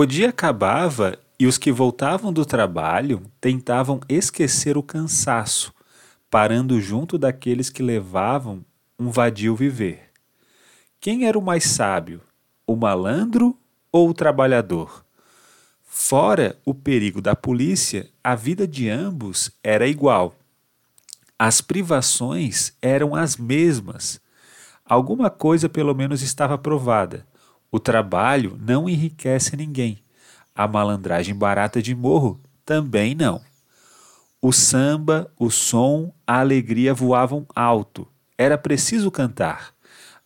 O 0.00 0.06
dia 0.06 0.28
acabava 0.28 1.18
e 1.40 1.44
os 1.44 1.58
que 1.58 1.72
voltavam 1.72 2.32
do 2.32 2.46
trabalho 2.46 3.20
tentavam 3.40 3.98
esquecer 4.08 4.78
o 4.78 4.82
cansaço, 4.82 5.74
parando 6.30 6.80
junto 6.80 7.18
daqueles 7.18 7.68
que 7.68 7.82
levavam 7.82 8.64
um 8.96 9.10
vadio 9.10 9.56
viver. 9.56 10.12
Quem 11.00 11.26
era 11.26 11.36
o 11.36 11.42
mais 11.42 11.64
sábio, 11.64 12.20
o 12.64 12.76
malandro 12.76 13.58
ou 13.90 14.10
o 14.10 14.14
trabalhador? 14.14 15.04
Fora 15.82 16.56
o 16.64 16.72
perigo 16.72 17.20
da 17.20 17.34
polícia, 17.34 18.08
a 18.22 18.36
vida 18.36 18.68
de 18.68 18.88
ambos 18.88 19.50
era 19.64 19.88
igual. 19.88 20.32
As 21.36 21.60
privações 21.60 22.72
eram 22.80 23.16
as 23.16 23.36
mesmas. 23.36 24.20
Alguma 24.84 25.28
coisa 25.28 25.68
pelo 25.68 25.92
menos 25.92 26.22
estava 26.22 26.56
provada. 26.56 27.26
O 27.70 27.78
trabalho 27.78 28.58
não 28.60 28.88
enriquece 28.88 29.56
ninguém. 29.56 29.98
A 30.54 30.66
malandragem 30.66 31.34
barata 31.34 31.82
de 31.82 31.94
morro 31.94 32.40
também 32.64 33.14
não. 33.14 33.40
O 34.40 34.52
samba, 34.52 35.30
o 35.38 35.50
som, 35.50 36.12
a 36.26 36.40
alegria 36.40 36.94
voavam 36.94 37.46
alto. 37.54 38.08
Era 38.36 38.56
preciso 38.56 39.10
cantar. 39.10 39.74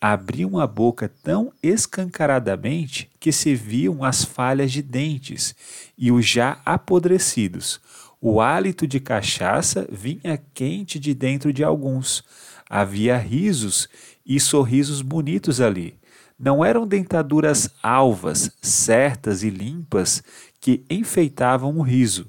Abriam 0.00 0.58
a 0.58 0.66
boca 0.66 1.12
tão 1.22 1.52
escancaradamente 1.62 3.10
que 3.20 3.30
se 3.32 3.54
viam 3.54 4.02
as 4.02 4.24
falhas 4.24 4.72
de 4.72 4.80
dentes 4.80 5.54
e 5.96 6.10
os 6.10 6.26
já 6.26 6.60
apodrecidos. 6.64 7.80
O 8.20 8.40
hálito 8.40 8.86
de 8.86 8.98
cachaça 9.00 9.86
vinha 9.90 10.42
quente 10.52 10.98
de 10.98 11.14
dentro 11.14 11.52
de 11.52 11.62
alguns. 11.62 12.24
Havia 12.68 13.16
risos 13.16 13.88
e 14.26 14.38
sorrisos 14.40 15.02
bonitos 15.02 15.60
ali 15.60 15.98
não 16.38 16.64
eram 16.64 16.86
dentaduras 16.86 17.68
alvas, 17.82 18.52
certas 18.62 19.42
e 19.42 19.50
limpas 19.50 20.22
que 20.60 20.84
enfeitavam 20.88 21.76
o 21.76 21.82
riso. 21.82 22.28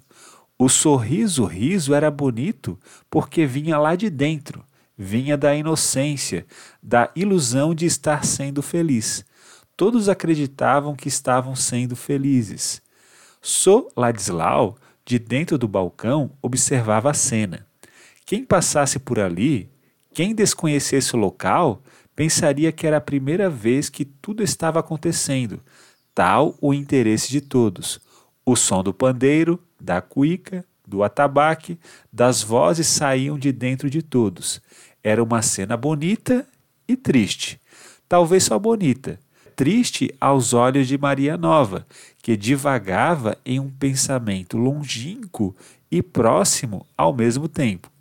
O 0.57 0.67
sorriso 0.67 1.45
riso 1.45 1.94
era 1.94 2.09
bonito 2.09 2.77
porque 3.09 3.45
vinha 3.45 3.77
lá 3.77 3.95
de 3.95 4.09
dentro, 4.09 4.66
vinha 4.97 5.38
da 5.38 5.55
inocência, 5.55 6.45
da 6.81 7.11
ilusão 7.16 7.75
de 7.75 7.86
estar 7.86 8.25
sendo 8.25 8.61
feliz. 8.61 9.23
Todos 9.77 10.09
acreditavam 10.09 10.95
que 10.95 11.08
estavam 11.08 11.55
sendo 11.55 11.95
felizes. 11.95 12.81
So 13.42 13.89
Ladislau, 13.95 14.75
de 15.09 15.17
dentro 15.17 15.57
do 15.57 15.67
balcão, 15.67 16.29
observava 16.39 17.09
a 17.09 17.15
cena. 17.15 17.65
Quem 18.27 18.45
passasse 18.45 18.99
por 18.99 19.17
ali, 19.19 19.67
quem 20.13 20.35
desconhecesse 20.35 21.15
o 21.15 21.19
local, 21.19 21.81
pensaria 22.15 22.71
que 22.71 22.85
era 22.85 22.97
a 22.97 23.02
primeira 23.02 23.49
vez 23.49 23.89
que 23.89 24.05
tudo 24.05 24.43
estava 24.43 24.80
acontecendo, 24.80 25.59
tal 26.13 26.55
o 26.61 26.75
interesse 26.75 27.31
de 27.31 27.41
todos. 27.41 27.99
O 28.45 28.55
som 28.55 28.83
do 28.83 28.93
pandeiro, 28.93 29.59
da 29.81 29.99
cuíca, 29.99 30.63
do 30.87 31.02
atabaque, 31.02 31.80
das 32.13 32.43
vozes 32.43 32.85
saíam 32.85 33.39
de 33.39 33.52
dentro 33.52 33.89
de 33.89 34.03
todos. 34.03 34.61
Era 35.03 35.23
uma 35.23 35.41
cena 35.41 35.75
bonita 35.75 36.47
e 36.87 36.95
triste. 36.95 37.59
Talvez 38.07 38.43
só 38.43 38.59
bonita. 38.59 39.19
Triste 39.59 40.15
aos 40.21 40.53
olhos 40.53 40.88
de 40.88 40.97
Maria 40.97 41.35
Nova, 41.35 41.85
que 42.23 42.38
divagava 42.38 43.38
em 43.45 43.59
um 43.59 43.69
pensamento 43.69 44.57
longínquo 44.57 45.53
e 45.91 46.02
próximo 46.02 46.88
ao 46.97 47.13
mesmo 47.13 47.49
tempo. 47.49 47.91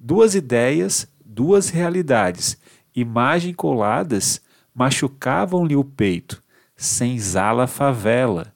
Duas 0.00 0.34
ideias, 0.34 1.06
duas 1.22 1.68
realidades, 1.68 2.56
imagem 2.94 3.52
coladas 3.52 4.40
machucavam-lhe 4.74 5.76
o 5.76 5.84
peito, 5.84 6.42
senzala 6.74 7.66
favela. 7.66 8.50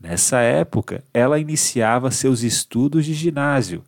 Nessa 0.00 0.40
época, 0.40 1.04
ela 1.14 1.38
iniciava 1.38 2.10
seus 2.10 2.42
estudos 2.42 3.06
de 3.06 3.14
ginásio, 3.14 3.84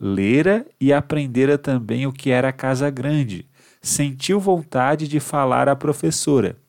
lera 0.00 0.64
e 0.80 0.90
aprendera 0.90 1.58
também 1.58 2.06
o 2.06 2.12
que 2.14 2.30
era 2.30 2.50
Casa 2.50 2.88
Grande. 2.88 3.46
Sentiu 3.82 4.40
vontade 4.40 5.06
de 5.06 5.20
falar 5.20 5.68
à 5.68 5.76
professora. 5.76 6.61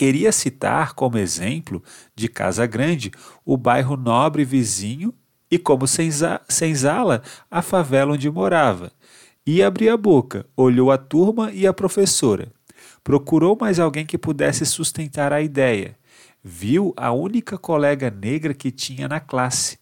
Queria 0.00 0.32
citar 0.32 0.94
como 0.94 1.18
exemplo 1.18 1.82
de 2.16 2.26
Casa 2.26 2.64
Grande 2.64 3.10
o 3.44 3.54
bairro 3.54 3.98
nobre 3.98 4.46
vizinho 4.46 5.12
e, 5.50 5.58
como 5.58 5.84
senzala, 5.86 7.22
a 7.50 7.60
favela 7.60 8.14
onde 8.14 8.30
morava. 8.30 8.90
E 9.46 9.62
abriu 9.62 9.92
a 9.92 9.98
boca, 9.98 10.46
olhou 10.56 10.90
a 10.90 10.96
turma 10.96 11.52
e 11.52 11.66
a 11.66 11.72
professora. 11.74 12.50
Procurou 13.04 13.58
mais 13.60 13.78
alguém 13.78 14.06
que 14.06 14.16
pudesse 14.16 14.64
sustentar 14.64 15.34
a 15.34 15.42
ideia. 15.42 15.98
Viu 16.42 16.94
a 16.96 17.12
única 17.12 17.58
colega 17.58 18.10
negra 18.10 18.54
que 18.54 18.70
tinha 18.70 19.06
na 19.06 19.20
classe. 19.20 19.78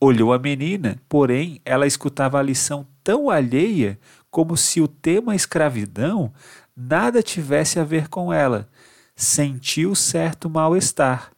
Olhou 0.00 0.32
a 0.32 0.38
menina, 0.38 0.98
porém 1.10 1.60
ela 1.62 1.86
escutava 1.86 2.38
a 2.38 2.42
lição 2.42 2.86
tão 3.04 3.28
alheia 3.28 3.98
como 4.30 4.56
se 4.56 4.80
o 4.80 4.88
tema 4.88 5.36
escravidão 5.36 6.32
nada 6.74 7.22
tivesse 7.22 7.78
a 7.78 7.84
ver 7.84 8.08
com 8.08 8.32
ela. 8.32 8.66
Sentiu 9.14 9.94
certo 9.94 10.48
mal-estar. 10.48 11.32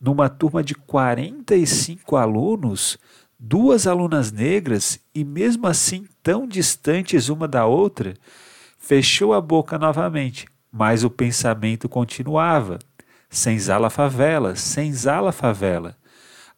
Numa 0.00 0.28
turma 0.28 0.62
de 0.62 0.74
45 0.74 2.16
alunos, 2.16 2.98
duas 3.38 3.86
alunas 3.86 4.32
negras 4.32 5.00
e 5.14 5.24
mesmo 5.24 5.66
assim 5.66 6.06
tão 6.22 6.46
distantes 6.46 7.28
uma 7.28 7.46
da 7.46 7.66
outra, 7.66 8.14
fechou 8.78 9.32
a 9.32 9.40
boca 9.40 9.78
novamente, 9.78 10.46
mas 10.70 11.04
o 11.04 11.10
pensamento 11.10 11.88
continuava. 11.88 12.78
Senzala 13.30 13.88
favela, 13.88 14.56
senzala 14.56 15.32
favela. 15.32 15.96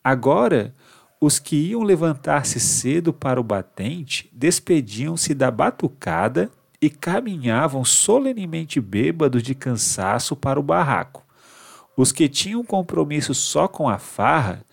Agora, 0.03 0.75
os 1.21 1.39
que 1.39 1.57
iam 1.57 1.83
levantar-se 1.83 2.61
cedo 2.61 3.13
para 3.13 3.41
o 3.41 3.45
batente 3.45 4.29
despediam-se 4.33 5.33
da 5.35 5.51
batucada 5.51 6.51
e 6.81 6.91
caminhavam 6.91 7.85
solenemente 7.85 8.81
bêbados 8.81 9.43
de 9.43 9.55
cansaço 9.55 10.37
para 10.37 10.59
o 10.59 10.63
barraco. 10.63 11.23
Os 11.97 12.11
que 12.11 12.29
tinham 12.29 12.65
compromisso 12.65 13.35
só 13.35 13.69
com 13.69 13.89
a 13.89 13.99
farra, 13.99 14.65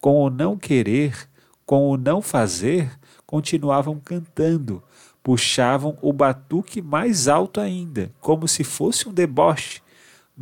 com 0.00 0.22
o 0.22 0.30
não 0.30 0.56
querer, 0.56 1.28
com 1.66 1.90
o 1.90 1.96
não 1.96 2.22
fazer, 2.22 2.90
continuavam 3.26 4.00
cantando, 4.02 4.82
puxavam 5.22 5.96
o 6.00 6.12
batuque 6.12 6.80
mais 6.80 7.28
alto 7.28 7.60
ainda, 7.60 8.10
como 8.20 8.48
se 8.48 8.64
fosse 8.64 9.08
um 9.08 9.12
deboche. 9.12 9.82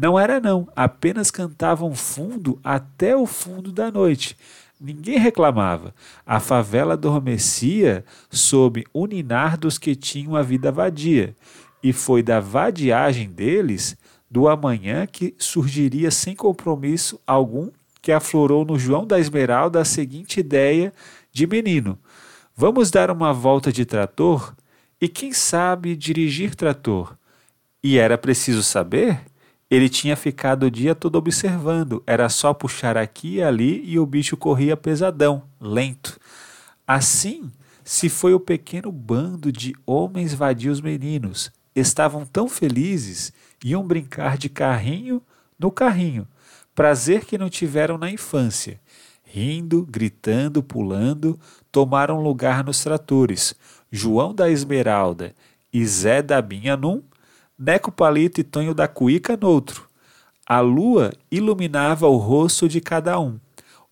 Não 0.01 0.17
era 0.17 0.39
não, 0.39 0.69
apenas 0.77 1.29
cantavam 1.29 1.93
fundo 1.93 2.61
até 2.63 3.17
o 3.17 3.27
fundo 3.27 3.73
da 3.73 3.91
noite. 3.91 4.37
Ninguém 4.81 5.19
reclamava. 5.19 5.93
A 6.25 6.39
favela 6.39 6.93
adormecia 6.93 8.05
sob 8.31 8.85
o 8.93 9.07
ninar 9.07 9.59
dos 9.59 9.77
que 9.77 9.97
tinham 9.97 10.37
a 10.37 10.43
vida 10.43 10.71
vadia. 10.71 11.35
E 11.83 11.93
foi 11.93 12.23
da 12.23 12.39
vadiagem 12.39 13.29
deles, 13.29 13.97
do 14.31 14.47
amanhã, 14.47 15.05
que 15.05 15.35
surgiria 15.37 16.13
sem 16.13 16.37
compromisso 16.37 17.21
algum 17.27 17.69
que 18.01 18.13
aflorou 18.13 18.65
no 18.65 18.79
João 18.79 19.05
da 19.05 19.19
Esmeralda 19.19 19.81
a 19.81 19.85
seguinte 19.85 20.39
ideia 20.39 20.93
de 21.33 21.45
menino. 21.45 21.99
Vamos 22.55 22.93
dar 22.93 23.11
uma 23.11 23.33
volta 23.33 23.73
de 23.73 23.85
trator 23.85 24.55
e, 25.01 25.09
quem 25.09 25.33
sabe, 25.33 25.97
dirigir 25.97 26.55
trator. 26.55 27.19
E 27.83 27.99
era 27.99 28.17
preciso 28.17 28.63
saber? 28.63 29.28
Ele 29.71 29.89
tinha 29.89 30.17
ficado 30.17 30.65
o 30.65 30.71
dia 30.71 30.95
todo 30.95 31.17
observando, 31.17 32.03
era 32.07 32.29
só 32.29 32.55
puxar 32.55 32.97
aqui 32.97 33.37
e 33.37 33.43
ali 33.43 33.83
e 33.85 33.99
o 33.99 34.07
bicho 34.07 34.37
corria 34.37 34.77
pesadão, 34.77 35.43
lento. 35.61 36.19
Assim 36.87 37.51
se 37.85 38.09
foi 38.09 38.35
o 38.35 38.41
pequeno 38.41 38.93
bando 38.93 39.51
de 39.51 39.75
homens 39.87 40.35
vadios 40.35 40.81
meninos. 40.81 41.51
Estavam 41.75 42.25
tão 42.25 42.49
felizes, 42.49 43.33
iam 43.65 43.87
brincar 43.87 44.37
de 44.37 44.49
carrinho 44.49 45.23
no 45.59 45.71
carrinho, 45.71 46.27
prazer 46.75 47.25
que 47.25 47.39
não 47.39 47.49
tiveram 47.49 47.99
na 47.99 48.11
infância 48.11 48.81
rindo, 49.31 49.87
gritando, 49.89 50.63
pulando, 50.63 51.39
tomaram 51.71 52.23
lugar 52.23 52.65
nos 52.65 52.83
tratores. 52.83 53.55
João 53.91 54.35
da 54.35 54.51
Esmeralda 54.51 55.35
e 55.73 55.85
Zé 55.87 56.23
da 56.23 56.41
Binha 56.41 56.77
num, 56.77 57.03
Neco 57.59 57.91
Palito 57.91 58.41
e 58.41 58.45
Tonho 58.45 58.73
da 58.73 58.87
Cuíca 58.87 59.37
noutro. 59.37 59.89
A 60.47 60.61
lua 60.61 61.13
iluminava 61.31 62.07
o 62.07 62.17
rosto 62.17 62.69
de 62.69 62.81
cada 62.81 63.19
um. 63.19 63.39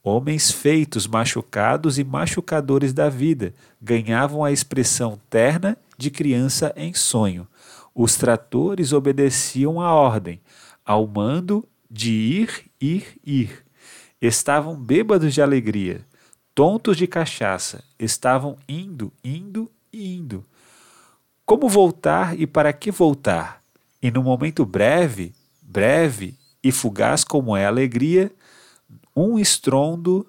Homens 0.02 0.52
feitos, 0.52 1.06
machucados 1.06 1.98
e 1.98 2.04
machucadores 2.04 2.92
da 2.92 3.08
vida 3.08 3.52
ganhavam 3.82 4.44
a 4.44 4.52
expressão 4.52 5.18
terna 5.28 5.76
de 5.98 6.10
criança 6.10 6.72
em 6.76 6.94
sonho. 6.94 7.46
Os 7.92 8.16
tratores 8.16 8.92
obedeciam 8.92 9.80
à 9.80 9.92
ordem, 9.92 10.40
ao 10.84 11.06
mando 11.06 11.66
de 11.90 12.12
ir, 12.12 12.70
ir, 12.80 13.18
ir 13.24 13.66
Estavam 14.20 14.74
bêbados 14.74 15.34
de 15.34 15.42
alegria, 15.42 16.00
tontos 16.54 16.96
de 16.96 17.06
cachaça, 17.06 17.84
estavam 17.98 18.56
indo, 18.66 19.12
indo 19.22 19.70
e 19.92 20.14
indo. 20.16 20.42
Como 21.46 21.68
voltar 21.68 22.38
e 22.38 22.44
para 22.44 22.72
que 22.72 22.90
voltar? 22.90 23.62
E 24.02 24.10
no 24.10 24.20
momento 24.20 24.66
breve, 24.66 25.32
breve 25.62 26.36
e 26.60 26.72
fugaz 26.72 27.22
como 27.22 27.56
é 27.56 27.64
a 27.64 27.68
alegria, 27.68 28.32
um 29.14 29.38
estrondo 29.38 30.26